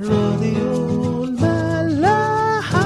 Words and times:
راديو 0.00 1.24
الملاحة. 1.24 2.82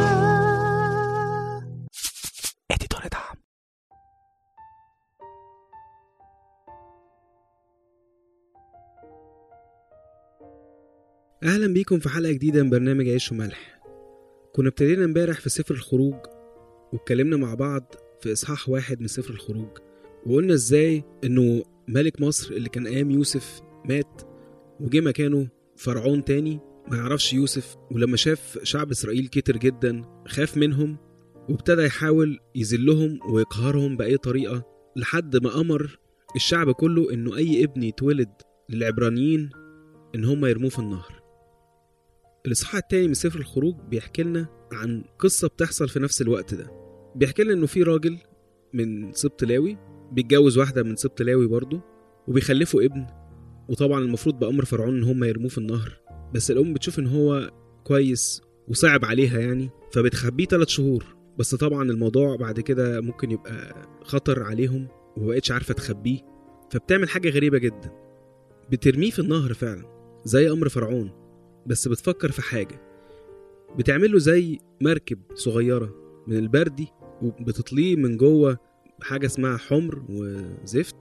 اديتور 2.70 3.00
دعم. 3.12 3.36
أهلا 11.42 11.66
بيكم 11.74 11.98
في 11.98 12.08
حلقة 12.08 12.32
جديدة 12.32 12.62
من 12.62 12.70
برنامج 12.70 13.08
عيش 13.08 13.32
وملح. 13.32 13.80
كنا 14.52 14.68
ابتدينا 14.68 15.04
امبارح 15.04 15.40
في 15.40 15.48
سفر 15.48 15.74
الخروج 15.74 16.14
واتكلمنا 16.92 17.36
مع 17.36 17.54
بعض 17.54 17.94
في 18.20 18.32
إصحاح 18.32 18.68
واحد 18.68 19.00
من 19.00 19.06
سفر 19.06 19.30
الخروج 19.30 19.78
وقلنا 20.26 20.54
إزاي 20.54 21.04
إنه 21.24 21.62
ملك 21.88 22.20
مصر 22.20 22.52
اللي 22.54 22.68
كان 22.68 22.86
أيام 22.86 23.10
يوسف 23.10 23.60
مات 23.84 24.22
وجه 24.80 25.00
مكانه 25.00 25.48
فرعون 25.76 26.24
تاني 26.24 26.60
ما 26.90 26.96
يعرفش 26.96 27.32
يوسف 27.32 27.76
ولما 27.90 28.16
شاف 28.16 28.58
شعب 28.62 28.90
إسرائيل 28.90 29.26
كتر 29.28 29.56
جدا 29.56 30.02
خاف 30.28 30.56
منهم 30.56 30.96
وابتدى 31.48 31.82
يحاول 31.82 32.38
يذلهم 32.54 33.18
ويقهرهم 33.30 33.96
بأي 33.96 34.16
طريقة 34.16 34.64
لحد 34.96 35.36
ما 35.36 35.60
أمر 35.60 35.98
الشعب 36.36 36.70
كله 36.70 37.12
إنه 37.12 37.36
أي 37.36 37.64
ابن 37.64 37.82
يتولد 37.82 38.32
للعبرانيين 38.68 39.50
إن 40.14 40.24
هم 40.24 40.46
يرموه 40.46 40.70
في 40.70 40.78
النهر. 40.78 41.22
الإصحاح 42.46 42.74
التاني 42.74 43.08
من 43.08 43.14
سفر 43.14 43.38
الخروج 43.38 43.74
بيحكي 43.88 44.22
لنا 44.22 44.48
عن 44.72 45.04
قصة 45.18 45.48
بتحصل 45.48 45.88
في 45.88 46.00
نفس 46.00 46.22
الوقت 46.22 46.54
ده. 46.54 46.70
بيحكي 47.16 47.42
لنا 47.42 47.52
إنه 47.52 47.66
في 47.66 47.82
راجل 47.82 48.18
من 48.72 49.12
سبط 49.12 49.44
لاوي 49.44 49.78
بيتجوز 50.12 50.58
واحدة 50.58 50.82
من 50.82 50.96
سبط 50.96 51.22
لاوي 51.22 51.46
برضه 51.46 51.82
وبيخلفوا 52.28 52.82
ابن 52.82 53.06
وطبعا 53.68 54.00
المفروض 54.00 54.38
بأمر 54.38 54.64
فرعون 54.64 54.96
إن 54.96 55.02
هم 55.02 55.24
يرموه 55.24 55.48
في 55.48 55.58
النهر. 55.58 56.05
بس 56.34 56.50
الأم 56.50 56.74
بتشوف 56.74 56.98
إن 56.98 57.06
هو 57.06 57.50
كويس 57.84 58.42
وصعب 58.68 59.04
عليها 59.04 59.38
يعني 59.40 59.70
فبتخبيه 59.92 60.44
تلات 60.44 60.68
شهور. 60.68 61.16
بس 61.38 61.54
طبعا 61.54 61.82
الموضوع 61.82 62.36
بعد 62.36 62.60
كده 62.60 63.00
ممكن 63.00 63.30
يبقى 63.30 63.86
خطر 64.02 64.42
عليهم 64.42 64.88
ومبقتش 65.16 65.50
عارفة 65.50 65.74
تخبيه 65.74 66.18
فبتعمل 66.70 67.08
حاجة 67.08 67.30
غريبة 67.30 67.58
جدا. 67.58 67.92
بترميه 68.70 69.10
في 69.10 69.18
النهر 69.18 69.54
فعلا 69.54 69.84
زي 70.24 70.50
أمر 70.50 70.68
فرعون 70.68 71.10
بس 71.66 71.88
بتفكر 71.88 72.30
في 72.32 72.42
حاجة. 72.42 72.80
بتعمله 73.78 74.18
زي 74.18 74.58
مركب 74.80 75.18
صغيرة 75.34 75.94
من 76.26 76.36
البردي 76.36 76.88
وبتطليه 77.22 77.96
من 77.96 78.16
جوه 78.16 78.58
حاجة 79.02 79.26
اسمها 79.26 79.56
حمر 79.56 80.04
وزفت 80.08 80.96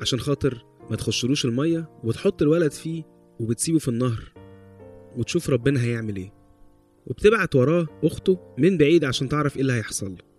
عشان 0.00 0.20
خاطر 0.20 0.64
ما 0.90 0.96
تخشلوش 0.96 1.44
المية 1.44 1.90
وتحط 2.04 2.42
الولد 2.42 2.72
فيه 2.72 3.02
وبتسيبه 3.40 3.78
في 3.78 3.88
النهر. 3.88 4.32
وتشوف 5.16 5.50
ربنا 5.50 5.82
هيعمل 5.84 6.16
إيه. 6.16 6.32
وبتبعت 7.06 7.56
وراه 7.56 7.86
أخته 8.04 8.38
من 8.58 8.78
بعيد 8.78 9.04
عشان 9.04 9.28
تعرف 9.28 9.56
إيه 9.56 9.62
اللي 9.62 9.72
هيحصل 9.72 10.10
له. 10.10 10.30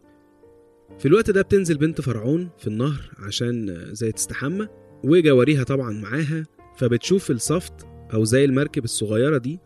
في 0.99 1.05
الوقت 1.07 1.29
ده 1.29 1.41
بتنزل 1.41 1.77
بنت 1.77 2.01
فرعون 2.01 2.49
في 2.57 2.67
النهر 2.67 3.11
عشان 3.19 3.85
زي 3.93 4.11
تستحمى 4.11 4.67
وجواريها 5.03 5.63
طبعا 5.63 5.91
معاها 5.91 6.45
فبتشوف 6.77 7.31
الصفت 7.31 7.87
أو 8.13 8.23
زي 8.23 8.45
المركب 8.45 8.83
الصغيرة 8.83 9.37
دي 9.37 9.59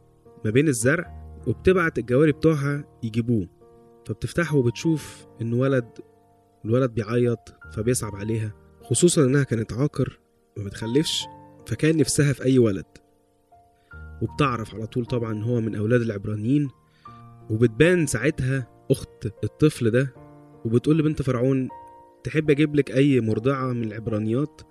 ما 0.46 0.52
بين 0.52 0.68
الزرع 0.68 1.26
وبتبعت 1.48 1.98
الجواري 1.98 2.32
بتوعها 2.32 3.00
يجيبوه. 3.04 3.48
فبتفتحه 4.06 4.58
وبتشوف 4.58 5.26
إن 5.42 5.54
ولد 5.54 5.88
الولد 6.66 6.92
بيعيط 6.92 7.40
فبيصعب 7.74 8.16
عليها 8.16 8.54
خصوصا 8.82 9.24
إنها 9.26 9.44
كانت 9.44 9.74
عاقر 9.74 10.20
ما 10.58 10.64
بتخلفش 10.64 11.24
فكان 11.68 11.98
نفسها 11.98 12.34
في 12.34 12.44
أي 12.46 12.60
ولد. 12.60 12.86
وبتعرف 14.22 14.76
على 14.76 14.88
طول 14.88 15.06
طبعا 15.06 15.32
إن 15.34 15.44
هو 15.44 15.62
من 15.62 15.76
أولاد 15.76 16.02
العبرانيين. 16.02 16.70
وبتبان 17.50 18.06
ساعتها 18.08 18.68
أخت 18.92 19.26
الطفل 19.44 19.92
ده 19.92 20.14
وبتقول 20.66 20.98
لبنت 20.98 21.22
فرعون 21.22 21.70
تحب 22.24 22.50
أجيب 22.50 22.76
لك 22.76 22.92
أي 22.92 23.22
مرضعة 23.22 23.74
من 23.74 23.84
العبرانيات 23.84 24.62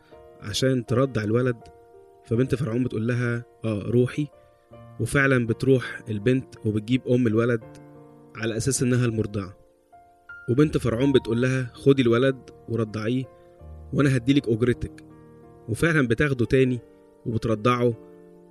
عشان 0.41 0.86
ترضع 0.86 1.22
الولد؟ 1.24 1.56
فبنت 2.26 2.54
فرعون 2.54 2.84
بتقول 2.84 3.08
لها 3.08 3.44
آه 3.64 3.82
روحي. 3.82 4.26
وفعلا 5.00 5.46
بتروح 5.46 6.02
البنت 6.08 6.54
وبتجيب 6.64 7.08
أم 7.08 7.26
الولد 7.26 7.64
على 8.36 8.56
أساس 8.56 8.82
إنها 8.82 9.06
المرضعة. 9.06 9.56
وبنت 10.50 10.78
فرعون 10.78 11.12
بتقول 11.12 11.42
لها 11.42 11.70
خدي 11.74 12.02
الولد 12.02 12.50
ورضعيه 12.69 13.24
وأنا 13.92 14.16
هديلك 14.16 14.48
أجرتك. 14.48 15.04
وفعلا 15.69 16.08
بتاخده 16.08 16.44
تاني 16.44 16.80
وبترضعه 17.26 17.94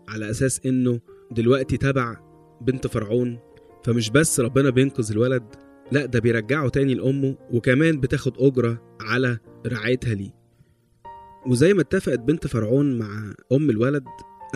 على 0.08 0.30
أساس 0.30 0.66
إنه 0.66 1.00
دلوقتي 1.32 1.78
تبع 1.78 2.18
بنت 2.62 2.88
فرعون 2.88 3.40
فمش 3.84 4.10
بس 4.10 4.40
ربنا 4.40 4.70
بينقذ 4.70 5.12
الولد 5.12 5.44
لا 5.92 6.06
ده 6.06 6.20
بيرجعه 6.20 6.70
تاني 6.70 6.94
لأمه 6.94 7.38
وكمان 7.52 8.00
بتاخد 8.00 8.34
أجرة 8.38 8.98
على 9.02 9.38
رعايتها 9.68 10.14
ليه. 10.14 10.32
وزي 11.48 11.74
ما 11.74 11.82
اتفقت 11.82 12.20
بنت 12.20 12.48
فرعون 12.48 12.98
مع 12.98 13.34
أم 13.52 13.70
الولد 13.70 14.04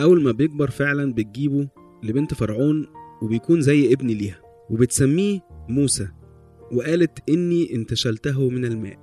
أول 0.00 0.22
ما 0.22 0.32
بيكبر 0.32 0.70
فعلا 0.70 1.12
بتجيبه 1.12 1.68
لبنت 2.02 2.34
فرعون 2.34 2.86
وبيكون 3.22 3.60
زي 3.60 3.92
ابن 3.92 4.06
ليها 4.06 4.40
وبتسميه 4.70 5.40
موسى 5.68 6.08
وقالت 6.72 7.30
إني 7.30 7.74
انتشلته 7.74 8.48
من 8.48 8.64
الماء. 8.64 8.98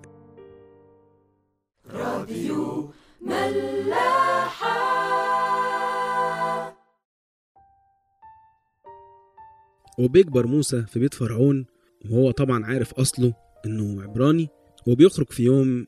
وبيكبر 9.99 10.47
موسى 10.47 10.83
في 10.87 10.99
بيت 10.99 11.13
فرعون 11.13 11.65
وهو 12.09 12.31
طبعا 12.31 12.65
عارف 12.65 12.93
أصله 12.93 13.33
إنه 13.65 14.01
عبراني 14.01 14.49
وبيخرج 14.87 15.29
في 15.29 15.43
يوم 15.43 15.87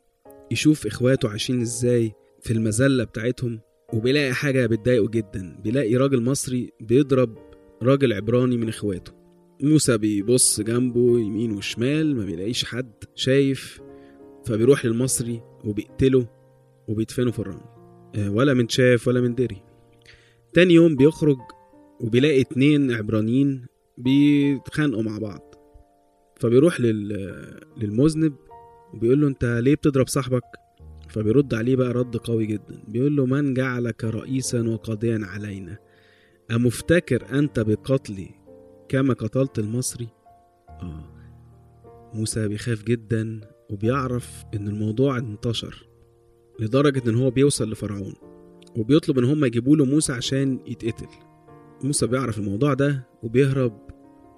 يشوف 0.52 0.88
إخواته 0.88 1.30
عايشين 1.30 1.62
إزاي 1.62 2.12
في 2.42 2.54
المذلة 2.54 3.04
بتاعتهم 3.04 3.60
وبيلاقي 3.94 4.34
حاجة 4.34 4.66
بتضايقه 4.66 5.08
جدا 5.08 5.60
بيلاقي 5.64 5.96
راجل 5.96 6.24
مصري 6.24 6.72
بيضرب 6.82 7.38
راجل 7.84 8.14
عبراني 8.14 8.58
من 8.58 8.70
إخواته. 8.70 9.12
موسى 9.64 9.98
بيبص 9.98 10.62
جنبه 10.62 11.20
يمين 11.20 11.52
وشمال 11.52 12.16
ما 12.16 12.26
بيلاقيش 12.26 12.66
حد 12.66 12.94
شايف 13.16 13.82
فبيروح 14.46 14.86
للمصري 14.86 15.42
وبيقتله 15.64 16.28
وبيدفنه 16.88 17.32
في 17.32 17.40
الرمل. 17.40 17.62
آه، 18.16 18.30
ولا 18.32 18.54
من 18.54 18.70
شاف 18.70 19.08
ولا 19.08 19.22
من 19.22 19.36
دري. 19.36 19.62
تاني 20.54 20.74
يوم 20.74 20.96
بيخرج 20.96 21.38
وبيلاقي 22.00 22.42
اتنين 22.42 22.92
عبرانيين 22.92 23.66
بيتخانقوا 23.98 25.04
مع 25.04 25.18
بعض. 25.18 25.56
فبيروح 26.40 26.80
لل... 26.82 27.08
للمذنب 27.78 28.34
وبيقول 28.94 29.22
له 29.22 29.28
انت 29.28 29.46
ليه 29.46 29.76
بتضرب 29.76 30.08
صاحبك؟ 30.08 30.44
فبيرد 31.10 31.54
عليه 31.54 31.76
بقى 31.76 31.92
رد 31.94 32.18
قوي 32.18 32.46
جدا. 32.46 32.84
بيقول 32.88 33.16
له 33.16 33.26
من 33.26 33.54
جعلك 33.54 34.04
رئيسا 34.04 34.70
وقاضيا 34.70 35.20
علينا؟ 35.24 35.78
أمفتكر 36.52 37.40
أنت 37.40 37.60
بقتلي 37.60 38.30
كما 38.90 39.14
قتلت 39.14 39.60
المصري؟ 39.60 40.08
آه. 40.70 41.14
موسى 42.14 42.48
بيخاف 42.48 42.84
جدا 42.84 43.42
وبيعرف 43.70 44.44
إن 44.54 44.68
الموضوع 44.68 45.18
انتشر 45.18 45.88
لدرجة 46.60 47.10
إن 47.10 47.16
هو 47.16 47.30
بيوصل 47.32 47.72
لفرعون 47.72 48.14
وبيطلب 48.76 49.18
إن 49.20 49.24
هم 49.24 49.46
يجيبوا 49.46 49.76
له 49.78 49.86
موسى 49.86 50.14
عشان 50.14 50.60
يتقتل. 50.68 51.08
موسى 51.84 52.08
بيعرف 52.08 52.38
الموضوع 52.40 52.74
ده 52.74 53.08
وبيهرب 53.24 53.88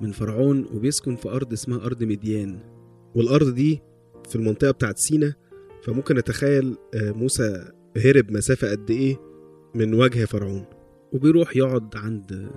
من 0.01 0.11
فرعون 0.11 0.65
وبيسكن 0.73 1.15
في 1.15 1.29
أرض 1.29 1.53
اسمها 1.53 1.85
أرض 1.85 2.03
مديان. 2.03 2.59
والأرض 3.15 3.53
دي 3.53 3.81
في 4.29 4.35
المنطقة 4.35 4.71
بتاعت 4.71 4.97
سينا 4.97 5.33
فممكن 5.83 6.15
نتخيل 6.15 6.77
آه، 6.95 7.11
موسى 7.11 7.71
هرب 7.97 8.31
مسافة 8.31 8.71
قد 8.71 8.91
إيه 8.91 9.17
من 9.75 9.93
وجه 9.93 10.25
فرعون. 10.25 10.65
وبيروح 11.13 11.57
يقعد 11.57 11.95
عند 11.95 12.49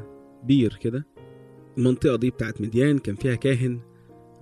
بير 0.45 0.79
كده 0.81 1.07
المنطقة 1.79 2.17
دي 2.17 2.31
بتاعت 2.31 2.61
مديان 2.61 2.99
كان 2.99 3.15
فيها 3.15 3.35
كاهن 3.35 3.81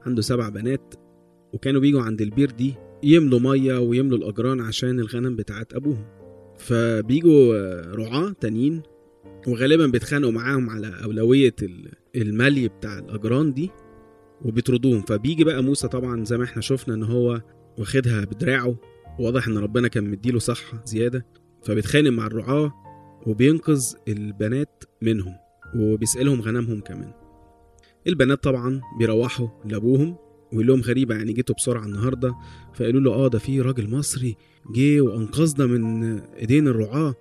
عنده 0.06 0.22
سبع 0.22 0.48
بنات 0.48 0.94
وكانوا 1.52 1.80
بيجوا 1.80 2.02
عند 2.02 2.20
البير 2.20 2.50
دي 2.50 2.74
يملوا 3.02 3.38
مية 3.40 3.78
ويملوا 3.78 4.18
الأجران 4.18 4.60
عشان 4.60 5.00
الغنم 5.00 5.36
بتاعت 5.36 5.74
أبوهم. 5.74 6.04
فبيجوا 6.58 7.54
آه، 7.54 7.94
رعاة 7.94 8.32
تانيين 8.40 8.82
وغالبا 9.46 9.86
بيتخانقوا 9.86 10.32
معاهم 10.32 10.70
على 10.70 11.02
أولوية 11.04 11.54
ال- 11.62 11.92
الملي 12.16 12.68
بتاع 12.68 12.98
الأجران 12.98 13.52
دي 13.54 13.70
وبيطردوهم. 14.44 15.02
فبيجي 15.02 15.44
بقى 15.44 15.62
موسى 15.62 15.88
طبعا 15.88 16.24
زي 16.24 16.38
ما 16.38 16.44
إحنا 16.44 16.62
شفنا 16.62 16.94
إن 16.94 17.02
هو 17.02 17.42
واخدها 17.78 18.24
بدراعه. 18.24 18.76
واضح 19.18 19.48
إن 19.48 19.58
ربنا 19.58 19.88
كان 19.88 20.10
مديله 20.10 20.38
صحة 20.38 20.82
زيادة. 20.84 21.26
فبيتخانق 21.64 22.10
مع 22.10 22.26
الرعاة 22.26 22.72
وبينقذ 23.26 23.84
البنات 24.08 24.84
منهم 25.02 25.34
وبيسألهم 25.76 26.40
غنمهم 26.40 26.80
كمان. 26.80 27.12
البنات 28.06 28.42
طبعا 28.42 28.80
بيروحوا 28.98 29.48
لأبوهم 29.64 30.16
ويقول 30.52 30.66
لهم 30.66 30.80
غريبة 30.80 31.14
يعني 31.14 31.32
جيتوا 31.32 31.54
بسرعة 31.54 31.84
النهاردة. 31.84 32.34
فقالوا 32.74 33.00
له 33.00 33.12
آه 33.12 33.28
ده 33.28 33.38
في 33.38 33.60
راجل 33.60 33.90
مصري 33.90 34.36
جه 34.74 35.00
وأنقذنا 35.00 35.66
من 35.66 36.18
إيدين 36.18 36.68
الرعاة. 36.68 37.14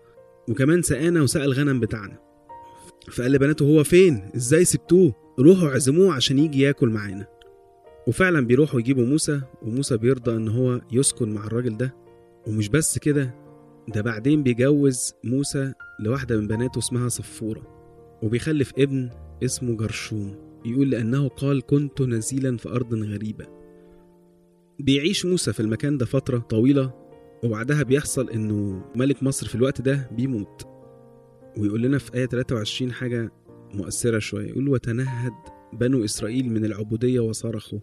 وكمان 0.50 0.82
سقانا 0.82 1.22
وسقى 1.22 1.46
الغنم 1.46 1.80
بتاعنا. 1.80 2.18
فقال 3.12 3.32
لبناته 3.32 3.66
هو 3.66 3.84
فين؟ 3.84 4.30
إزاي 4.36 4.66
سبتوه؟ 4.66 5.14
روحوا 5.40 5.70
اعزموه 5.70 6.14
عشان 6.14 6.40
يجي 6.40 6.62
ياكل 6.62 6.90
معانا. 6.90 7.28
وفعلا 8.08 8.46
بيروحوا 8.46 8.80
يجيبوا 8.80 9.06
موسى 9.06 9.42
وموسى 9.62 9.98
بيرضى 9.98 10.32
إن 10.32 10.48
هو 10.48 10.82
يسكن 10.92 11.34
مع 11.34 11.46
الراجل 11.48 11.78
ده. 11.78 11.96
ومش 12.48 12.70
بس 12.70 12.98
كده 13.00 13.36
ده 13.88 14.02
بعدين 14.02 14.44
بيجوز 14.44 15.14
موسى 15.24 15.74
لواحدة 16.00 16.38
من 16.38 16.48
بناته 16.48 16.80
اسمها 16.80 17.10
صفورة 17.10 17.62
وبيخلف 18.24 18.74
ابن 18.78 19.10
اسمه 19.44 19.78
جرشوم. 19.78 20.36
يقول 20.66 20.90
لأنه 20.90 21.28
قال 21.28 21.62
كنت 21.66 22.02
نزيلا 22.02 22.58
في 22.58 22.70
أرض 22.70 22.94
غريبة. 22.94 23.48
بيعيش 24.80 25.26
موسى 25.26 25.54
في 25.54 25.60
المكان 25.60 25.98
ده 25.98 26.06
فترة 26.06 26.38
طويلة 26.38 26.94
وبعدها 27.44 27.84
بيحصل 27.84 28.30
إنه 28.30 28.84
ملك 28.96 29.24
مصر 29.24 29.48
في 29.48 29.56
الوقت 29.56 29.82
ده 29.82 30.10
بيموت. 30.12 30.68
ويقول 31.58 31.82
لنا 31.82 31.98
في 31.98 32.14
آية 32.14 32.26
23 32.26 32.92
حاجة 32.92 33.32
مؤثرة 33.74 34.20
شوية. 34.20 34.48
يقول 34.50 34.70
وتنهد 34.70 35.34
بنو 35.74 36.06
إسرائيل 36.06 36.50
من 36.50 36.66
العبودية 36.66 37.20
وصرخوا 37.20 37.80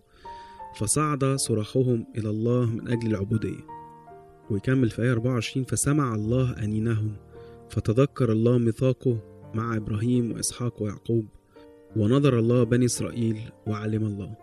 فصعد 0.78 1.24
صراخهم 1.24 2.06
إلى 2.18 2.30
الله 2.30 2.66
من 2.66 2.88
أجل 2.88 3.06
العبودية. 3.06 3.66
ويكمل 4.50 4.90
في 4.90 5.02
آية 5.02 5.12
24 5.12 5.64
فسمع 5.64 6.14
الله 6.14 6.52
أنينهم 6.64 7.16
فتذكر 7.70 8.32
الله 8.32 8.58
ميثاقه 8.58 9.18
مع 9.54 9.76
إبراهيم 9.76 10.32
وإسحاق 10.32 10.82
ويعقوب 10.82 11.26
ونظر 11.96 12.38
الله 12.38 12.64
بني 12.64 12.84
إسرائيل 12.84 13.38
وعلم 13.66 14.06
الله. 14.06 14.34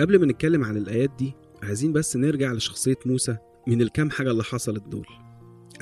قبل 0.00 0.20
ما 0.20 0.26
نتكلم 0.26 0.64
عن 0.64 0.76
الآيات 0.76 1.10
دي 1.18 1.32
عايزين 1.62 1.92
بس 1.92 2.16
نرجع 2.16 2.52
لشخصية 2.52 2.96
موسى 3.06 3.36
من 3.66 3.82
الكام 3.82 4.10
حاجة 4.10 4.30
اللي 4.30 4.44
حصلت 4.44 4.88
دول. 4.88 5.06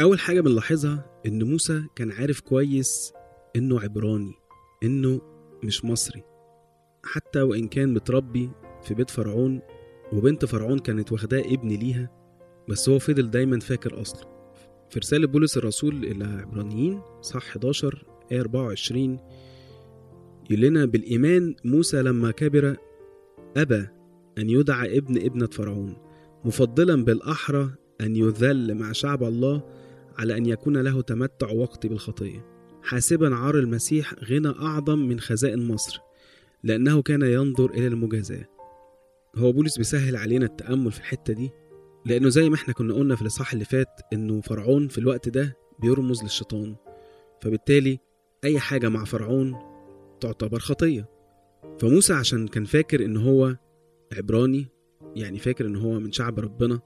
أول 0.00 0.18
حاجة 0.18 0.40
بنلاحظها 0.40 1.20
إن 1.26 1.42
موسى 1.42 1.84
كان 1.96 2.12
عارف 2.12 2.40
كويس 2.40 3.12
إنه 3.56 3.80
عبراني 3.80 4.34
إنه 4.82 5.20
مش 5.64 5.84
مصري. 5.84 6.22
حتى 7.04 7.42
وإن 7.42 7.68
كان 7.68 7.94
متربي 7.94 8.50
في 8.82 8.94
بيت 8.94 9.10
فرعون 9.10 9.60
وبنت 10.12 10.44
فرعون 10.44 10.78
كانت 10.78 11.12
واخداه 11.12 11.40
ابن 11.40 11.68
ليها 11.68 12.10
بس 12.68 12.88
هو 12.88 12.98
فضل 12.98 13.30
دايما 13.30 13.60
فاكر 13.60 14.00
أصله. 14.00 14.32
في 14.90 14.98
رسالة 14.98 15.26
بولس 15.26 15.56
الرسول 15.56 16.04
إلى 16.04 16.24
عبرانيين 16.24 17.00
صح 17.22 17.46
11 17.46 18.04
آية 18.32 18.40
24 18.40 19.18
يقول 20.50 20.60
لنا 20.60 20.84
بالإيمان 20.84 21.54
موسى 21.64 22.02
لما 22.02 22.30
كبر 22.30 22.76
أبى 23.56 23.86
أن 24.38 24.50
يدعى 24.50 24.98
ابن 24.98 25.16
ابنة 25.16 25.46
فرعون. 25.46 25.96
مفضلا 26.44 27.04
بالأحرى 27.04 27.70
أن 28.00 28.16
يذل 28.16 28.74
مع 28.74 28.92
شعب 28.92 29.24
الله 29.24 29.62
على 30.18 30.36
أن 30.36 30.46
يكون 30.46 30.76
له 30.76 31.00
تمتع 31.02 31.50
وقتي 31.52 31.88
بالخطية. 31.88 32.46
حاسبا 32.82 33.34
عار 33.34 33.58
المسيح 33.58 34.14
غنى 34.24 34.48
أعظم 34.48 34.98
من 34.98 35.20
خزائن 35.20 35.68
مصر 35.68 36.00
لأنه 36.64 37.02
كان 37.02 37.22
ينظر 37.22 37.70
إلى 37.70 37.86
المجازاة. 37.86 38.48
هو 39.36 39.52
بولس 39.52 39.78
بيسهل 39.78 40.16
علينا 40.16 40.46
التأمل 40.46 40.92
في 40.92 40.98
الحتة 40.98 41.32
دي؟ 41.32 41.50
لأنه 42.06 42.28
زي 42.28 42.48
ما 42.48 42.54
إحنا 42.54 42.74
كنا 42.74 42.94
قلنا 42.94 43.16
في 43.16 43.22
الإصحاح 43.22 43.52
اللي 43.52 43.64
فات 43.64 44.00
إنه 44.12 44.40
فرعون 44.40 44.88
في 44.88 44.98
الوقت 44.98 45.28
ده 45.28 45.56
بيرمز 45.78 46.22
للشيطان. 46.22 46.76
فبالتالي 47.42 47.98
أي 48.44 48.60
حاجة 48.60 48.88
مع 48.88 49.04
فرعون 49.04 49.56
تعتبر 50.20 50.58
خطية. 50.58 51.08
فموسى 51.80 52.12
عشان 52.12 52.48
كان 52.48 52.64
فاكر 52.64 53.04
إن 53.04 53.16
هو 53.16 53.56
عبراني 54.16 54.68
يعني 55.16 55.38
فاكر 55.38 55.66
إن 55.66 55.76
هو 55.76 56.00
من 56.00 56.12
شعب 56.12 56.38
ربنا 56.38 56.80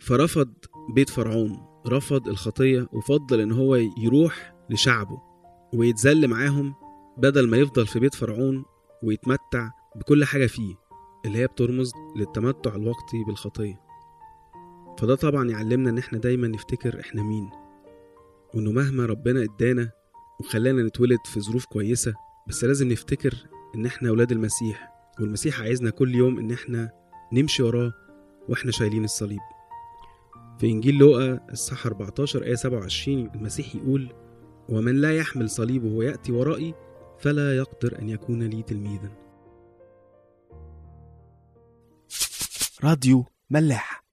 فرفض 0.00 0.52
بيت 0.94 1.10
فرعون 1.10 1.66
رفض 1.88 2.28
الخطية 2.28 2.88
وفضل 2.92 3.40
إن 3.40 3.52
هو 3.52 3.76
يروح 3.76 4.54
لشعبه 4.70 5.22
ويتذل 5.74 6.28
معاهم 6.28 6.74
بدل 7.18 7.48
ما 7.50 7.56
يفضل 7.56 7.86
في 7.86 8.00
بيت 8.00 8.14
فرعون 8.14 8.64
ويتمتع 9.02 9.70
بكل 9.96 10.24
حاجة 10.24 10.46
فيه 10.46 10.74
اللي 11.26 11.38
هي 11.38 11.46
بترمز 11.46 11.92
للتمتع 12.16 12.74
الوقتي 12.74 13.24
بالخطية. 13.26 13.80
فده 14.98 15.14
طبعا 15.14 15.50
يعلمنا 15.50 15.90
إن 15.90 15.98
إحنا 15.98 16.18
دايما 16.18 16.48
نفتكر 16.48 17.00
إحنا 17.00 17.22
مين 17.22 17.50
وإنه 18.54 18.72
مهما 18.72 19.06
ربنا 19.06 19.42
إدانا 19.42 19.90
وخلانا 20.40 20.82
نتولد 20.82 21.18
في 21.24 21.40
ظروف 21.40 21.64
كويسة 21.64 22.14
بس 22.48 22.64
لازم 22.64 22.88
نفتكر 22.88 23.34
إن 23.74 23.86
إحنا 23.86 24.08
أولاد 24.08 24.32
المسيح 24.32 24.92
والمسيح 25.20 25.60
عايزنا 25.60 25.90
كل 25.90 26.14
يوم 26.14 26.38
إن 26.38 26.50
إحنا 26.52 26.90
نمشي 27.34 27.62
وراه 27.62 27.92
وإحنا 28.48 28.72
شايلين 28.72 29.04
الصليب. 29.04 29.40
في 30.58 30.66
إنجيل 30.70 30.94
لوقا 30.98 31.40
الصح 31.52 31.86
14 31.86 32.42
آية 32.42 32.54
27 32.54 33.30
المسيح 33.34 33.74
يقول 33.74 34.12
ومن 34.68 34.94
لا 35.00 35.16
يحمل 35.16 35.50
صليبه 35.50 35.88
ويأتي 35.88 36.32
ورائي 36.32 36.74
فلا 37.18 37.56
يقدر 37.56 37.98
أن 37.98 38.08
يكون 38.08 38.42
لي 38.42 38.62
تلميذا. 38.62 39.10
راديو 42.84 43.24
ملاح. 43.50 44.04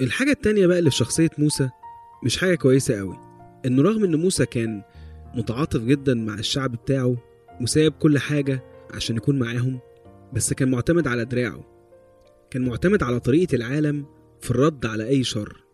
الحاجة 0.00 0.30
التانية 0.30 0.66
بقى 0.66 0.78
اللي 0.78 0.90
في 0.90 0.96
شخصية 0.96 1.30
موسى 1.38 1.70
مش 2.24 2.38
حاجة 2.38 2.54
كويسة 2.54 2.98
قوي 2.98 3.18
إنه 3.66 3.82
رغم 3.82 4.04
إن 4.04 4.14
موسى 4.16 4.46
كان 4.46 4.82
متعاطف 5.34 5.80
جدا 5.80 6.14
مع 6.14 6.34
الشعب 6.34 6.70
بتاعه 6.72 7.16
وسايب 7.60 7.92
كل 7.92 8.18
حاجة 8.18 8.62
عشان 8.94 9.16
يكون 9.16 9.38
معاهم 9.38 9.80
بس 10.34 10.52
كان 10.52 10.70
معتمد 10.70 11.06
على 11.08 11.24
دراعه. 11.24 11.64
كان 12.50 12.64
معتمد 12.64 13.02
على 13.02 13.20
طريقة 13.20 13.54
العالم 13.56 14.06
في 14.40 14.50
الرد 14.50 14.86
على 14.86 15.08
أي 15.08 15.24
شر 15.24 15.64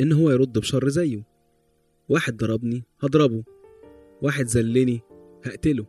إن 0.00 0.12
هو 0.12 0.30
يرد 0.30 0.58
بشر 0.58 0.88
زيه. 0.88 1.22
واحد 2.08 2.36
ضربني 2.36 2.84
هضربه. 3.00 3.44
واحد 4.22 4.46
زلني 4.46 5.00
هقتله. 5.44 5.86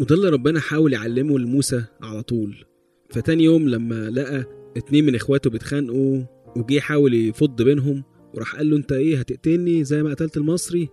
وده 0.00 0.14
اللي 0.14 0.28
ربنا 0.28 0.60
حاول 0.60 0.92
يعلمه 0.92 1.38
لموسى 1.38 1.84
على 2.02 2.22
طول. 2.22 2.64
فتاني 3.10 3.44
يوم 3.44 3.68
لما 3.68 4.10
لقى 4.10 4.44
اتنين 4.76 5.06
من 5.06 5.14
إخواته 5.14 5.50
بيتخانقوا 5.50 6.24
وجه 6.56 6.74
يحاول 6.74 7.14
يفض 7.14 7.62
بينهم 7.62 8.04
وراح 8.34 8.56
قال 8.56 8.70
له 8.70 8.76
أنت 8.76 8.92
إيه 8.92 9.18
هتقتلني 9.18 9.84
زي 9.84 10.02
ما 10.02 10.10
قتلت 10.10 10.36
المصري؟ 10.36 10.88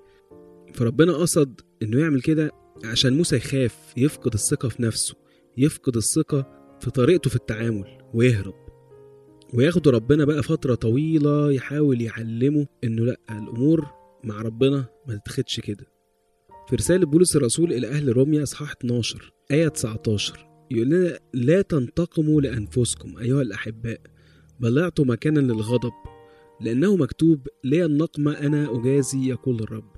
فربنا 0.73 1.13
قصد 1.13 1.61
إنه 1.83 1.99
يعمل 1.99 2.21
كده 2.21 2.51
عشان 2.83 3.13
موسى 3.17 3.35
يخاف 3.35 3.93
يفقد 3.97 4.33
الثقة 4.33 4.69
في 4.69 4.81
نفسه. 4.81 5.15
يفقد 5.57 5.95
الثقة 5.97 6.45
في 6.81 6.91
طريقته 6.91 7.29
في 7.29 7.35
التعامل 7.35 7.97
ويهرب. 8.13 8.53
وياخده 9.53 9.91
ربنا 9.91 10.25
بقى 10.25 10.43
فترة 10.43 10.75
طويلة 10.75 11.51
يحاول 11.51 12.01
يعلمه 12.01 12.67
إنه 12.83 13.05
لأ 13.05 13.17
الأمور 13.31 13.85
مع 14.23 14.41
ربنا 14.41 14.85
ما 15.07 15.15
تتاخدش 15.15 15.59
كده. 15.59 15.85
في 16.69 16.75
رسالة 16.75 17.05
بولس 17.05 17.35
الرسول 17.35 17.73
إلى 17.73 17.87
أهل 17.87 18.17
روميا 18.17 18.43
إصحاح 18.43 18.71
12 18.71 19.33
آية 19.51 19.67
19 19.67 20.47
يقول 20.71 20.89
لنا 20.89 21.19
لا 21.33 21.61
تنتقموا 21.61 22.41
لأنفسكم 22.41 23.17
أيها 23.17 23.41
الأحباء 23.41 24.01
بل 24.59 24.79
اعطوا 24.79 25.05
مكانا 25.05 25.39
للغضب 25.39 25.91
لأنه 26.61 26.95
مكتوب 26.95 27.47
لي 27.63 27.85
النقمة 27.85 28.31
أنا 28.31 28.79
أجازي 28.79 29.29
يقول 29.29 29.59
الرب. 29.59 29.91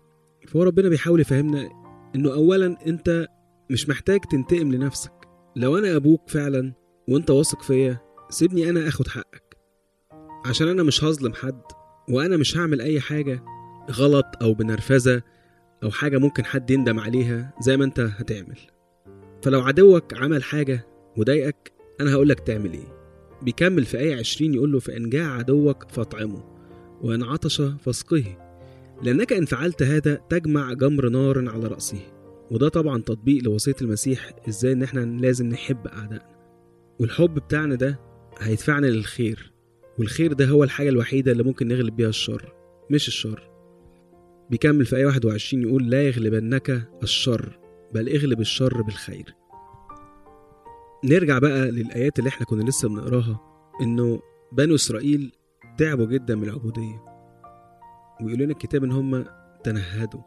فهو 0.47 0.63
ربنا 0.63 0.89
بيحاول 0.89 1.19
يفهمنا 1.21 1.69
إنه 2.15 2.33
أولا 2.33 2.77
أنت 2.87 3.27
مش 3.71 3.89
محتاج 3.89 4.19
تنتقم 4.19 4.71
لنفسك. 4.71 5.11
لو 5.55 5.77
أنا 5.77 5.95
أبوك 5.95 6.29
فعلا 6.29 6.73
وأنت 7.07 7.29
واثق 7.29 7.61
فيا 7.61 7.97
سيبني 8.29 8.69
أنا 8.69 8.87
أخد 8.87 9.07
حقك. 9.07 9.57
عشان 10.45 10.67
أنا 10.67 10.83
مش 10.83 11.03
هظلم 11.03 11.33
حد 11.33 11.61
وأنا 12.09 12.37
مش 12.37 12.57
هعمل 12.57 12.81
أي 12.81 12.99
حاجة 12.99 13.43
غلط 13.91 14.25
أو 14.41 14.53
بنرفزة 14.53 15.21
أو 15.83 15.91
حاجة 15.91 16.17
ممكن 16.17 16.45
حد 16.45 16.71
يندم 16.71 16.99
عليها 16.99 17.53
زي 17.61 17.77
ما 17.77 17.85
أنت 17.85 17.99
هتعمل. 17.99 18.57
فلو 19.43 19.61
عدوك 19.61 20.13
عمل 20.13 20.43
حاجة 20.43 20.87
وضايقك 21.17 21.71
أنا 22.01 22.13
هقولك 22.13 22.39
تعمل 22.39 22.73
إيه. 22.73 22.99
بيكمل 23.41 23.85
في 23.85 23.99
آية 23.99 24.15
20 24.15 24.53
يقول 24.53 24.71
له 24.71 24.79
فإن 24.79 25.09
جاع 25.09 25.31
عدوك 25.31 25.91
فاطعمه 25.91 26.43
وإن 27.01 27.23
عطش 27.23 27.61
فاسقه 27.61 28.37
لأنك 29.01 29.33
إن 29.33 29.45
فعلت 29.45 29.83
هذا 29.83 30.15
تجمع 30.29 30.73
جمر 30.73 31.09
نار 31.09 31.49
على 31.49 31.67
رأسه. 31.67 32.18
وده 32.51 32.69
طبعا 32.69 33.01
تطبيق 33.01 33.43
لوصية 33.43 33.75
المسيح 33.81 34.31
إزاي 34.47 34.71
إن 34.73 34.83
إحنا 34.83 34.99
لازم 34.99 35.45
نحب 35.47 35.87
أعدائنا. 35.87 36.39
والحب 36.99 37.33
بتاعنا 37.35 37.75
ده 37.75 37.99
هيدفعنا 38.39 38.87
للخير 38.87 39.53
والخير 39.99 40.33
ده 40.33 40.45
هو 40.47 40.63
الحاجة 40.63 40.89
الوحيدة 40.89 41.31
اللي 41.31 41.43
ممكن 41.43 41.67
نغلب 41.67 41.95
بيها 41.95 42.09
الشر 42.09 42.53
مش 42.91 43.07
الشر. 43.07 43.49
بيكمل 44.49 44.85
في 44.85 44.95
آية 44.95 45.05
21 45.05 45.63
يقول 45.63 45.89
لا 45.89 46.03
يغلبنك 46.03 46.89
الشر 47.03 47.59
بل 47.93 48.09
اغلب 48.09 48.39
الشر 48.39 48.81
بالخير. 48.81 49.35
نرجع 51.05 51.39
بقى 51.39 51.71
للآيات 51.71 52.19
اللي 52.19 52.27
إحنا 52.27 52.45
كنا 52.45 52.63
لسه 52.69 52.89
بنقراها 52.89 53.39
إنه 53.81 54.21
بنو 54.51 54.75
إسرائيل 54.75 55.31
تعبوا 55.77 56.05
جدا 56.05 56.35
من 56.35 56.43
العبودية 56.43 57.03
ويقول 58.21 58.39
لنا 58.41 58.51
الكتاب 58.51 58.83
إن 58.83 58.91
هم 58.91 59.25
تنهدوا. 59.63 60.21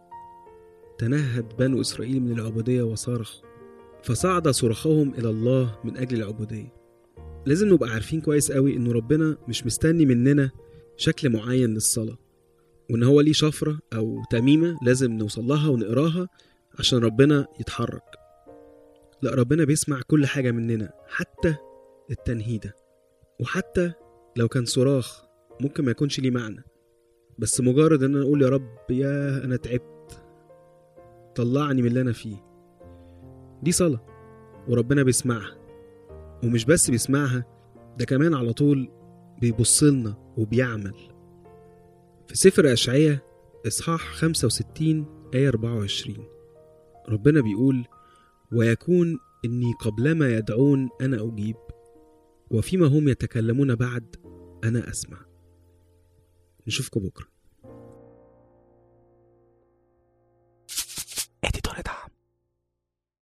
تنهد 1.02 1.56
بنو 1.59 1.80
إسرائيل 1.80 2.23
من 2.23 2.32
العبودية 2.32 2.82
وصرخوا 2.82 3.49
فصعد 4.02 4.49
صراخهم 4.49 5.14
إلى 5.14 5.30
الله 5.30 5.78
من 5.85 5.97
أجل 5.97 6.16
العبودية. 6.16 6.73
لازم 7.47 7.68
نبقى 7.73 7.90
عارفين 7.90 8.21
كويس 8.21 8.52
قوي 8.52 8.76
إنه 8.76 8.92
ربنا 8.92 9.37
مش 9.49 9.66
مستني 9.66 10.06
مننا 10.06 10.50
شكل 10.97 11.30
معين 11.30 11.75
للصلاة 11.75 12.18
وإن 12.90 13.02
هو 13.02 13.21
ليه 13.21 13.32
شفرة 13.32 13.78
أو 13.92 14.23
تميمة 14.30 14.78
لازم 14.82 15.12
نوصل 15.12 15.44
لها 15.44 15.68
ونقراها 15.68 16.28
عشان 16.78 16.99
ربنا 16.99 17.47
يتحرك. 17.61 18.16
لا 19.23 19.35
ربنا 19.35 19.64
بيسمع 19.64 20.00
كل 20.06 20.26
حاجة 20.26 20.50
مننا 20.50 20.92
حتى 21.09 21.54
التنهيدة. 22.11 22.76
وحتى 23.40 23.92
لو 24.37 24.49
كان 24.49 24.64
صراخ 24.64 25.23
ممكن 25.61 25.85
ما 25.85 25.90
يكونش 25.90 26.21
ليه 26.21 26.30
معنى. 26.30 26.64
بس 27.38 27.61
مجرد 27.61 28.02
إن 28.02 28.14
أنا 28.14 28.25
أقول 28.25 28.42
يا 28.42 28.49
رب 28.49 28.90
يا 28.90 29.44
أنا 29.44 29.56
تعبت. 29.56 29.91
طلعني 31.35 31.83
من 31.83 31.89
اللي 31.89 32.01
أنا 32.01 32.12
فيه. 32.12 32.37
دي 33.62 33.73
صلاة 33.73 34.07
وربنا 34.69 35.03
بيسمعها. 35.03 35.57
ومش 36.45 36.65
بس 36.65 36.91
بيسمعها 36.91 37.45
ده 37.99 38.05
كمان 38.05 38.35
على 38.35 38.53
طول 38.53 38.89
بيبصلنا 39.41 40.35
وبيعمل. 40.37 40.95
في 42.29 42.37
سفر 42.37 42.73
أشعية 42.73 43.25
إصحاح 43.67 44.01
65 44.15 45.07
آية 45.35 45.49
24 45.49 46.17
ربنا 47.09 47.41
بيقول 47.41 47.85
ويكون 48.53 49.19
إني 49.45 49.73
قبلما 49.81 50.37
يدعون 50.37 50.89
أنا 51.01 51.25
أجيب 51.25 51.57
وفيما 52.51 52.87
هم 52.87 53.09
يتكلمون 53.09 53.75
بعد 53.75 54.17
أنا 54.65 54.91
أسمع. 54.91 55.19
نشوفكم 56.67 57.01
بكرة. 57.01 57.27